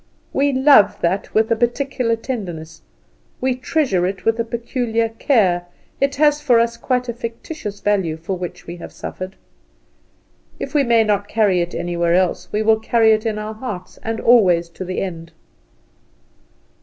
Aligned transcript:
We 0.33 0.51
love 0.51 0.99
that 1.01 1.31
with 1.31 1.51
a 1.51 1.55
peculiar 1.55 2.15
tenderness, 2.15 2.81
we 3.39 3.53
treasure 3.53 4.07
it 4.07 4.25
with 4.25 4.39
a 4.39 4.43
peculiar 4.43 5.09
care, 5.09 5.67
it 5.99 6.15
has 6.15 6.41
for 6.41 6.59
us 6.59 6.75
quite 6.75 7.07
a 7.07 7.13
fictitious 7.13 7.81
value, 7.81 8.17
for 8.17 8.35
which 8.35 8.65
we 8.65 8.77
have 8.77 8.91
suffered. 8.91 9.35
If 10.59 10.73
we 10.73 10.83
may 10.83 11.03
not 11.03 11.27
carry 11.27 11.61
it 11.61 11.75
anywhere 11.75 12.15
else 12.15 12.51
we 12.51 12.63
will 12.63 12.79
carry 12.79 13.11
it 13.11 13.27
in 13.27 13.37
our 13.37 13.53
hearts, 13.53 13.99
and 14.01 14.19
always 14.19 14.69
to 14.69 14.83
the 14.83 15.01
end. 15.01 15.33